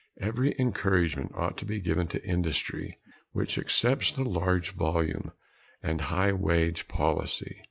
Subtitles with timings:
[0.19, 2.97] Every encouragement ought to be given to industry
[3.33, 5.31] which accepts the large volume
[5.83, 7.57] and high wage policy.